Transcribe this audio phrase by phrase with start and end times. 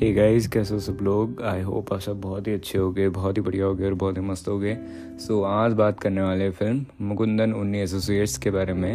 [0.00, 1.40] Hey guys कैसे हो सब लोग?
[1.42, 3.94] आई होप आप सब बहुत ही अच्छे हो गए बहुत ही बढ़िया हो गए और
[3.94, 4.74] बहुत ही मस्त हो गए
[5.18, 8.92] सो so, आज बात करने वाले फ़िल्म मुकुंदन उन्नी एसोसिएट्स के बारे में।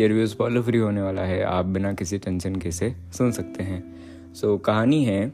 [0.00, 3.62] ये रिव्यू स्पॉइलर फ्री होने वाला है आप बिना किसी टेंशन के से सुन सकते
[3.62, 3.82] हैं।
[4.34, 5.32] सो so, कहानी है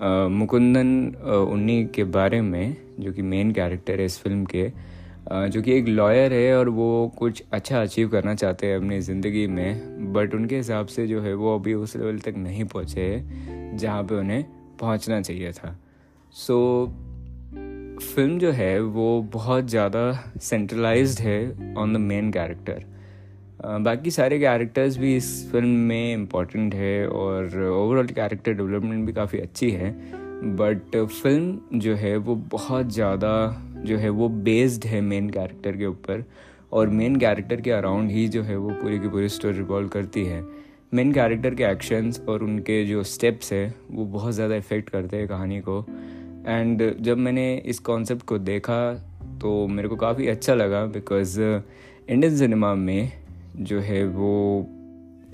[0.00, 1.06] आ, मुकुंदन
[1.52, 4.70] उन्नी के बारे में जो कि मेन कैरेक्टर है इस फ़िल्म के।
[5.32, 9.46] जो कि एक लॉयर है और वो कुछ अच्छा अचीव करना चाहते हैं अपनी ज़िंदगी
[9.46, 14.02] में बट उनके हिसाब से जो है वो अभी उस लेवल तक नहीं पहुँचे। जहाँ
[14.02, 14.44] पे उन्हें
[14.80, 15.76] पहुँचना चाहिए था।
[16.34, 17.06] सो so,
[18.04, 22.84] फ़िल्म जो है वो बहुत ज़्यादा सेंट्रलाइज्ड है ऑन द मेन कैरेक्टर
[23.82, 29.38] बाकी सारे कैरेक्टर्स भी इस फ़िल्म में इंपॉर्टेंट है और ओवरऑल कैरेक्टर डेवलपमेंट भी काफ़ी
[29.38, 29.90] अच्छी है।
[30.56, 33.32] बट फ़िल्म जो है वो बहुत ज़्यादा
[33.84, 36.24] जो है वो बेस्ड है मेन कैरेक्टर के ऊपर
[36.72, 40.24] और मेन कैरेक्टर के अराउंड ही जो है वो पूरी की पूरी स्टोरी रिवॉल्व करती
[40.24, 40.40] है।
[40.96, 45.26] मेन कैरेक्टर के एक्शंस और उनके जो स्टेप्स हैं वो बहुत ज़्यादा इफ़ेक्ट करते हैं
[45.28, 45.84] कहानी को।
[46.46, 48.78] एंड जब मैंने इस कॉन्सेप्ट को देखा
[49.40, 53.12] तो मेरे को काफ़ी अच्छा लगा बिकॉज़ इंडियन सिनेमा में
[53.60, 54.32] जो है वो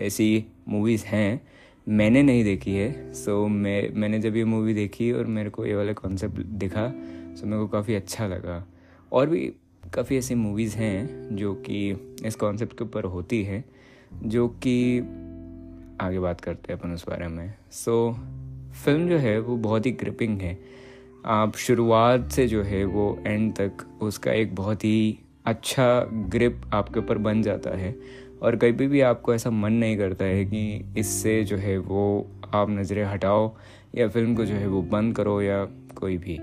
[0.01, 1.41] ऐसी मूवीज़ हैं
[1.87, 5.67] मैंने नहीं देखी है। सो so, मैं मैंने जब ये मूवी देखी और मेरे को
[5.67, 8.65] ये वाला कॉन्सेप्ट दिखा सो so, मेरे को काफ़ी अच्छा लगा।
[9.13, 9.53] और भी
[9.95, 11.89] काफ़ी ऐसी मूवीज़ हैं जो कि
[12.27, 13.65] इस कॉन्सेप्ट के ऊपर होती है
[14.13, 15.01] जो कि
[16.01, 19.87] आगे बात करते हैं अपन उस बारे में। सो so, फ़िल्म जो है वो बहुत
[19.87, 20.59] ही ग्रिपिंग है।
[21.27, 27.01] आप शुरुआत से जो है वो एंड तक उसका एक बहुत ही अच्छा ग्रिप आपके
[27.01, 27.97] ऊपर बन जाता है।
[28.43, 32.71] और कभी भी आपको ऐसा मन नहीं करता है कि इससे जो है वो आप
[32.71, 33.57] नज़रें हटाओ
[33.95, 36.39] या फ़िल्म को जो है वो बंद करो या कोई भी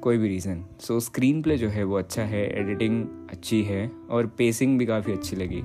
[0.00, 4.26] कोई भी रीज़न सो स्क्रीन प्ले जो है वो अच्छा है एडिटिंग अच्छी है और
[4.26, 5.62] पेसिंग भी काफ़ी अच्छी लगी।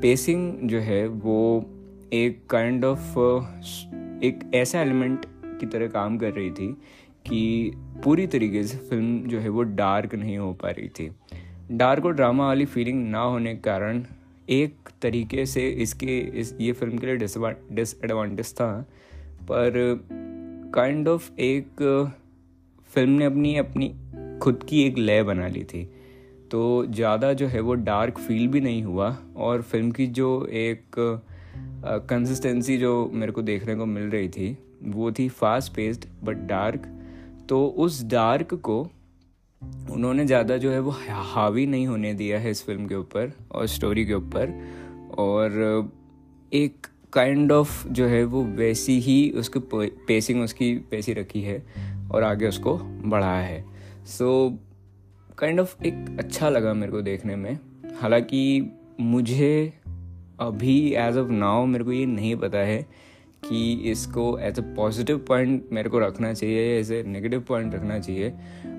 [0.00, 1.66] पेसिंग जो है वो
[2.12, 5.26] एक काइंड kind ऑफ़ uh, एक ऐसा एलिमेंट
[5.60, 6.72] की तरह काम कर रही थी
[7.26, 11.10] कि पूरी तरीके से फ़िल्म जो है वो डार्क नहीं हो पा रही थी।
[11.70, 14.04] डार्क और ड्रामा वाली फीलिंग ना होने के कारण
[14.50, 18.86] एक तरीके से इसके इस ये फ़िल्म के लिए डिसएडवांटेज था
[19.42, 19.72] पर
[20.74, 21.66] काइंड kind ऑफ़ of एक
[22.94, 23.94] फ़िल्म ने अपनी अपनी
[24.38, 25.90] खुद की एक लय बना ली थी।
[26.50, 31.22] तो ज़्यादा जो है वो डार्क फील भी नहीं हुआ और फ़िल्म की जो एक
[31.84, 36.82] कंसिस्टेंसी जो मेरे को देखने को मिल रही थी, वो थी फास्ट पेस्ड बट डार्क
[37.48, 38.90] तो उस डार्क को
[39.90, 43.66] उन्होंने ज़्यादा जो है वो हावी नहीं होने दिया है इस फ़िल्म के ऊपर और
[43.66, 44.66] स्टोरी के ऊपर.
[45.18, 45.50] और
[46.52, 49.60] एक काइंड kind ऑफ़ of जो है वो वैसी ही उसकी
[50.06, 51.66] पेसिंग उसकी वैसी रखी है
[52.10, 53.64] और आगे उसको बढ़ाया है.
[54.06, 54.58] सो
[55.38, 57.58] काइंड ऑफ़ एक अच्छा लगा मेरे को देखने में.
[58.00, 59.72] हालाँकि मुझे
[60.40, 62.82] अभी एज ऑफ़ नाउ मेरे को ये नहीं पता है
[63.44, 67.74] कि इसको एज अ पॉजिटिव पॉइंट मेरे को रखना चाहिए या एज ए नेगेटिव पॉइंट
[67.74, 68.30] रखना चाहिए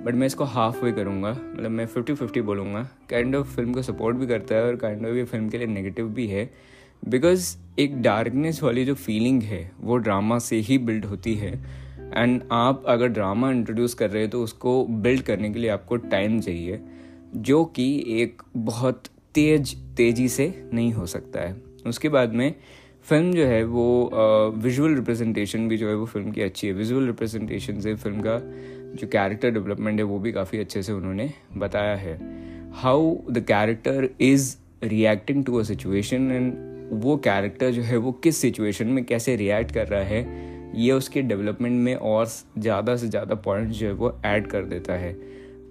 [0.03, 3.81] बट मैं इसको हाफ़ वे करूँगा। मतलब मैं फिफ्टी फिफ्टी बोलूँगा। काइंड ऑफ़ फ़िल्म को
[3.81, 6.49] सपोर्ट भी करता है और काइंड ऑफ़ ये फ़िल्म के लिए नेगेटिव भी है।
[7.03, 11.53] बिकॉज़ एक डार्कनेस वाली जो फीलिंग है, वो ड्रामा से ही बिल्ड होती है।
[12.13, 15.97] एंड आप अगर ड्रामा इंट्रोड्यूस कर रहे हैं तो उसको बिल्ड करने के लिए आपको
[15.97, 16.79] टाइम चाहिए।
[17.35, 19.03] जो कि एक बहुत
[19.37, 21.55] तेज, तेज़ी से नहीं हो सकता है।
[21.87, 22.53] उसके बाद में
[23.05, 27.05] फ़िल्म जो है वो विजुअल रिप्रेजेंटेशन भी जो है वो फ़िल्म की अच्छी है। विजुअल
[27.05, 28.39] रिप्रेजेंटेशन से फ़िल्म का
[28.95, 32.17] जो कैरेक्टर डेवलपमेंट है वो भी काफ़ी अच्छे से उन्होंने बताया है।
[32.75, 36.53] How the character is reacting to a situation and
[36.93, 40.21] वो कैरेक्टर जो है वो किस सिचुएशन में कैसे रिएक्ट कर रहा है,
[40.75, 42.27] ये उसके डेवलपमेंट में और
[42.57, 45.13] ज़्यादा से ज़्यादा पॉइंट जो है वो ऐड कर देता है।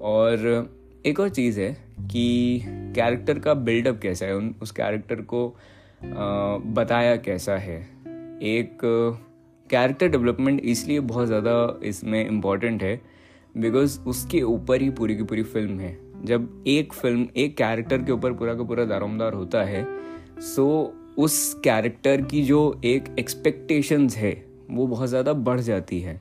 [0.02, 0.38] और
[1.06, 1.70] एक और चीज़ है
[2.10, 2.62] कि
[2.94, 4.36] कैरेक्टर का बिल्डअप कैसा है?
[4.36, 5.46] उन, उस कैरेक्टर को
[6.72, 7.78] बताया कैसा है?
[8.44, 8.78] एक
[9.70, 13.00] कैरेक्टर डेवलपमेंट इसलिए बहुत ज़्यादा इसमें इंपॉर्टेंट है
[13.54, 18.12] बिकॉज़ उसके ऊपर ही पूरी की पूरी फ़िल्म है। जब एक फ़िल्म एक कैरेक्टर के
[18.12, 19.86] ऊपर पूरा का पूरा दारोमदार होता है
[20.44, 20.66] सो
[21.18, 24.32] उस कैरेक्टर की जो एक एक्सपेक्टेशंस है,
[24.70, 26.20] वो बहुत ज़्यादा बढ़ जाती है।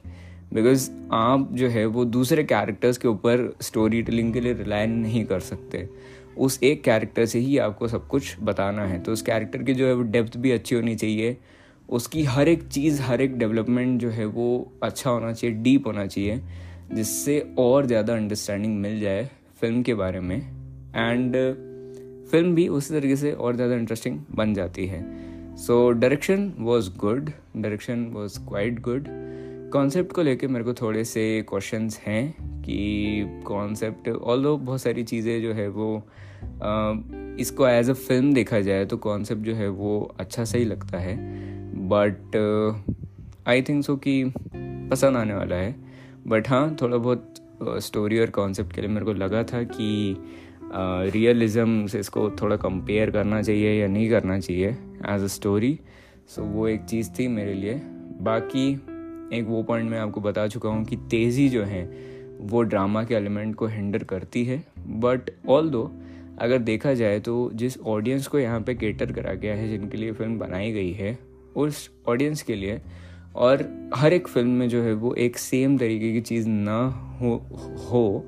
[0.56, 5.24] बिकॉज़ आप जो है वो दूसरे कैरेक्टर्स के ऊपर स्टोरी टेलिंग के लिए रिलाय नहीं
[5.26, 5.88] कर सकते।
[6.38, 9.88] उस एक कैरेक्टर से ही आपको सब कुछ बताना है। तो उस कैरेक्टर की जो
[9.88, 11.38] है वो डेप्थ भी अच्छी होनी चाहिए।
[11.90, 16.06] उसकी हर एक चीज़, हर एक डेवलपमेंट जो है वो अच्छा होना चाहिए डीप होना
[16.06, 16.42] चाहिए,
[16.94, 19.30] जिससे और ज़्यादा अंडरस्टैंडिंग मिल जाए
[19.62, 21.36] फ़िल्म के बारे में। एंड
[22.32, 25.04] फ़िल्म भी उसी तरीके से और ज़्यादा इंटरेस्टिंग बन जाती है।
[25.58, 29.08] So direction was good direction was quite good
[29.74, 35.42] concept को लेके मेरे को थोड़े से क्वेश्चंस हैं कि कॉन्सेप्ट ऑल बहुत सारी चीज़ें
[35.42, 35.98] जो है वो
[36.64, 36.94] आ,
[37.40, 41.16] इसको एज अ फ़िल्म देखा जाए तो कॉन्सेप्ट जो है वो अच्छा सही लगता है।
[41.90, 42.36] बट
[43.48, 44.24] आई थिंक सो कि
[44.92, 45.76] पसंद आने वाला है।
[46.28, 47.34] बट हाँ थोड़ा बहुत
[47.64, 50.18] स्टोरी और कॉन्सेप्ट के लिए मेरे को लगा था कि
[51.14, 54.70] रियलिज़म से इसको थोड़ा कंपेयर करना चाहिए या नहीं करना चाहिए
[55.10, 55.80] एज अ स्टोरी
[56.28, 57.74] सो वो एक चीज़ थी मेरे लिए।
[58.22, 58.74] बाकी
[59.34, 61.84] एक वो पॉइंट मैं आपको बता चुका हूँ कि तेज़ी जो है
[62.42, 65.92] वो ड्रामा के एलिमेंट को हिंडर करती है। बट ऑल दो
[66.40, 70.12] अगर देखा जाए तो जिस ऑडियंस को यहाँ पे केटर करा गया है जिनके लिए
[70.12, 71.18] फ़िल्म बनाई गई है
[71.56, 72.82] उस ऑडियंस के लिए
[73.36, 73.64] और
[73.96, 76.78] हर एक फ़िल्म में जो है वो एक सेम तरीके की चीज़ ना
[77.22, 77.36] हो
[77.90, 78.26] हो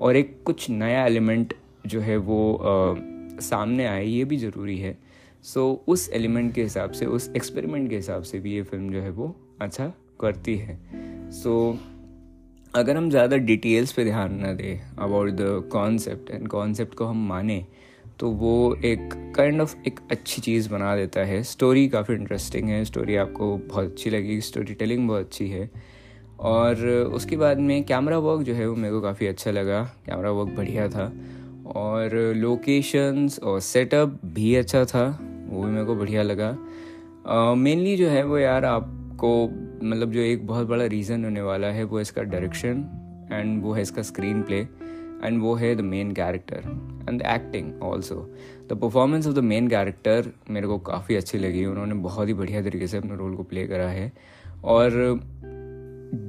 [0.00, 1.54] और एक कुछ नया एलिमेंट
[1.86, 4.96] जो है वो आ, सामने आए ये भी ज़रूरी है।
[5.42, 8.92] सो so, उस एलिमेंट के हिसाब से उस एक्सपेरिमेंट के हिसाब से भी ये फ़िल्म
[8.92, 10.78] जो है वो अच्छा करती है।
[11.32, 11.78] सो so,
[12.74, 17.26] अगर हम ज़्यादा डिटेल्स पे ध्यान ना दें about the concept and concept को हम
[17.28, 17.64] माने
[18.20, 22.84] तो वो एक काइंड ऑफ़ एक अच्छी चीज़ बना देता है। स्टोरी काफ़ी इंटरेस्टिंग है
[22.84, 25.70] स्टोरी आपको बहुत अच्छी लगेगी स्टोरी टेलिंग बहुत अच्छी है।
[26.40, 30.30] और उसके बाद में कैमरा वर्क जो है वो मेरे को काफ़ी अच्छा लगा। कैमरा
[30.30, 31.12] वर्क बढ़िया था।
[31.76, 35.06] और लोकेशंस और सेटअप भी अच्छा था
[35.50, 36.50] वो भी मेरे को बढ़िया लगा।
[37.54, 38.64] मेनली uh, जो है वो यार
[39.16, 43.72] आपको मतलब जो एक बहुत बड़ा रीज़न होने वाला है, वो इसका डायरेक्शन एंड वो
[43.72, 46.58] है इसका स्क्रीन प्ले एंड वो है the main character
[47.08, 48.16] and the acting also
[48.70, 52.62] the performance of the main character मेरे को काफ़ी अच्छी लगी। उन्होंने बहुत ही बढ़िया
[52.62, 54.12] तरीके से अपने रोल को प्ले करा है।
[54.64, 55.20] और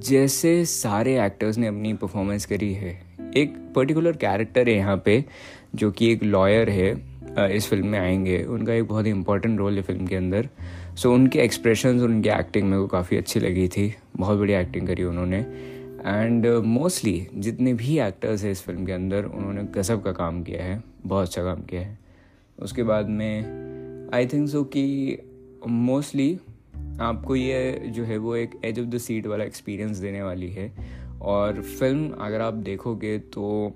[0.07, 2.97] जैसे सारे एक्टर्स ने अपनी परफॉर्मेंस करी है,
[3.37, 5.23] एक पर्टिकुलर कैरेक्टर है यहाँ पे,
[5.75, 6.91] जो कि एक लॉयर है
[7.55, 10.49] इस फ़िल्म में आएँगे। उनका एक बहुत ही इंपॉर्टेंट रोल है फ़िल्म के अंदर।
[10.97, 14.87] सो so, उनके एक्सप्रेशन उनकी एक्टिंग मेरे को काफ़ी अच्छी लगी थी। बहुत बढ़िया एक्टिंग
[14.87, 15.37] करी उन्होंने।
[16.05, 20.43] एंड मोस्टली uh, जितने भी एक्टर्स हैं इस फ़िल्म के अंदर उन्होंने गजब का काम
[20.43, 21.99] किया है। बहुत अच्छा काम किया है।
[22.59, 23.39] उसके बाद में
[24.13, 25.17] आई थिंक सो कि
[25.67, 26.39] मोस्टली
[27.01, 30.73] आपको ये जो है वो एक एज ऑफ़ द सीट वाला एक्सपीरियंस देने वाली है।
[31.21, 33.75] और फ़िल्म अगर आप देखोगे तो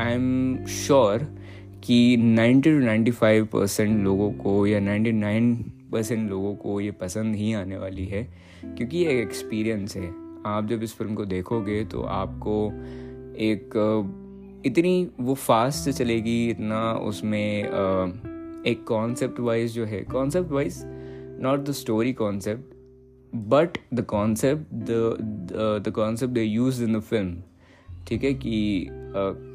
[0.00, 1.38] आई एम श्योर
[1.84, 7.52] कि 90 टू 95 परसेंट लोगों को या 99 परसेंट लोगों को ये पसंद ही
[7.54, 8.22] आने वाली है,
[8.66, 10.08] क्योंकि ये एक एक्सपीरियंस है।
[10.46, 12.54] आप जब इस फ़िल्म को देखोगे तो आपको
[13.42, 17.64] एक, इतनी वो फास्ट चलेगी, इतना उसमें
[18.66, 20.82] एक कॉन्सेप्ट वाइज जो है concept wise
[21.42, 22.74] not the story concept
[23.48, 24.74] but the concept
[25.82, 27.42] the concept they use in the film
[28.08, 28.86] ठीक है, कि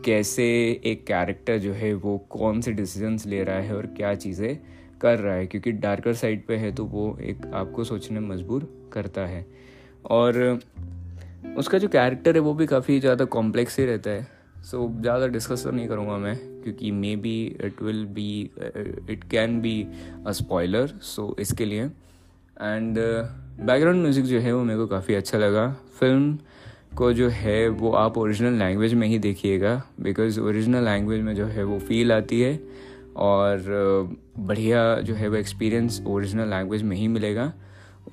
[0.06, 0.46] कैसे
[0.86, 4.58] एक कैरेक्टर जो है वो कौन से डिसीजंस ले रहा है और क्या चीज़ें
[5.04, 9.26] कर रहा है क्योंकि डार्कर साइड पे है तो वो एक आपको सोचने मजबूर करता
[9.28, 9.46] है।
[10.12, 10.60] और
[11.58, 14.28] उसका जो कैरेक्टर है वो भी काफ़ी ज़्यादा कॉम्प्लेक्स ही रहता है।
[14.62, 17.36] सो so, ज़्यादा डिस्कस तो नहीं करूँगा मैं क्योंकि maybe
[17.66, 18.30] it will be
[19.10, 19.76] it can be
[20.28, 25.38] a spoiler so इसके लिए। एंड बैकग्राउंड म्यूज़िक जो है वो मेरे को काफ़ी अच्छा
[25.38, 25.68] लगा।
[26.00, 26.38] फ़िल्म
[26.98, 31.46] को जो है वो आप ओरिजिनल लैंग्वेज में ही देखिएगा बिकॉज़ ओरिजिनल लैंग्वेज में जो
[31.46, 32.54] है वो फील आती है।
[33.16, 33.64] और
[34.40, 37.54] बढ़िया जो है वो एक्सपीरियंस ओरिजिनल लैंग्वेज में ही मिलेगा।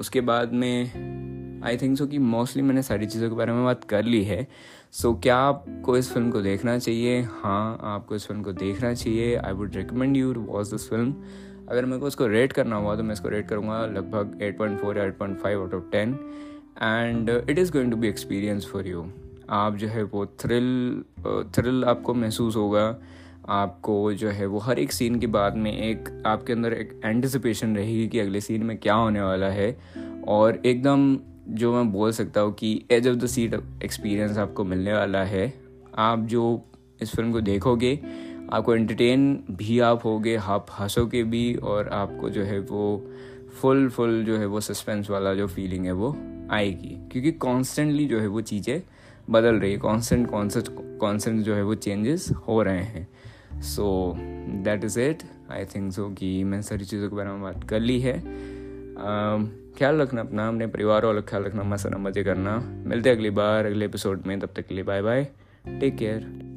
[0.01, 3.85] उसके बाद में आई थिंक सो कि मोस्टली मैंने सारी चीज़ों के बारे में बात
[3.85, 4.47] कर ली है।
[4.93, 7.21] सो so, क्या आपको इस फ़िल्म को देखना चाहिए?
[7.23, 11.15] हाँ आपको इस फ़िल्म को देखना चाहिए। I would recommend you watch this film
[11.69, 15.05] अगर मेरे को इसको रेट करना हुआ तो मैं इसको रेट करूँगा लगभग 8.4 या
[15.05, 16.15] 8.5 out of 10
[16.83, 19.07] and it is going to be experience for you
[19.51, 21.05] आप जो है वो थ्रिल
[21.55, 23.01] थ्रिल आपको महसूस होगा।
[23.51, 27.77] आपको जो है वो हर एक सीन के बाद में एक आपके अंदर एक एंटिसिपेशन
[27.77, 29.79] रहेगी कि अगले सीन में क्या होने वाला है।
[30.29, 33.55] और एकदम जो मैं बोल सकता हूँ कि edge of the seat
[33.85, 35.53] experience आपको मिलने वाला है।
[35.99, 36.65] आप जो
[37.03, 38.01] इस फ़िल्म को देखोगे,
[38.53, 43.11] आपको एंटरटेन भी आप होगे, आप हंसोगे भी और आपको जो है वो
[43.61, 46.17] फुल फुल जो है वो सस्पेंस वाला जो फीलिंग है वो
[46.51, 48.83] आएगी। क्योंकि कॉन्स्टेंटली जो है वो चीज़ें
[49.31, 50.69] बदल रही है। कॉन्स्टेंट कॉन्सेप्ट
[51.01, 53.09] कॉन्सेंट जो है वो चेंजेस हो रहे हैं।
[53.63, 54.15] So
[54.49, 57.81] that is it I think so कि मैंने सारी चीज़ों के बारे में बात कर
[57.81, 59.49] ली है। Um,
[59.79, 63.31] ख्याल रखना अपना अपने परिवार वालों का ख्याल रखना मसाना मज़े करना। मिलते हैं अगली
[63.31, 65.29] बार अगले एपिसोड में। तब तक के लिए बाय बाय
[65.81, 66.50] टेक केयर